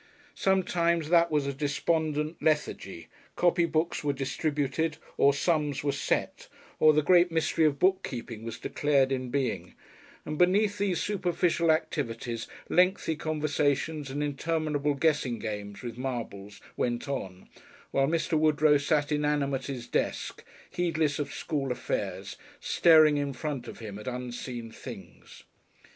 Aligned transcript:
Sometimes 0.33 1.09
that 1.09 1.29
was 1.29 1.45
a 1.45 1.53
despondent 1.53 2.41
lethargy; 2.41 3.07
copy 3.35 3.65
books 3.65 4.03
were 4.03 4.13
distributed 4.13 4.97
or 5.15 5.31
sums 5.31 5.83
were 5.83 5.91
"set," 5.91 6.47
or 6.79 6.91
the 6.91 7.03
great 7.03 7.31
mystery 7.31 7.65
of 7.65 7.77
bookkeeping 7.77 8.41
was 8.43 8.57
declared 8.57 9.11
in 9.11 9.29
being, 9.29 9.75
and 10.25 10.39
beneath 10.39 10.79
these 10.79 10.99
superficial 10.99 11.69
activities 11.69 12.47
lengthy 12.67 13.15
conversations 13.15 14.09
and 14.09 14.23
interminable 14.23 14.95
guessing 14.95 15.37
games 15.37 15.83
with 15.83 15.99
marbles 15.99 16.59
went 16.75 17.07
on 17.07 17.47
while 17.91 18.07
Mr. 18.07 18.35
Woodrow 18.39 18.79
sat 18.79 19.11
inanimate 19.11 19.69
at 19.69 19.75
his 19.75 19.85
desk 19.85 20.43
heedless 20.71 21.19
of 21.19 21.31
school 21.31 21.71
affairs, 21.71 22.37
staring 22.59 23.17
in 23.17 23.33
front 23.33 23.67
of 23.67 23.77
him 23.77 23.99
at 23.99 24.07
unseen 24.07 24.71
things. 24.71 25.43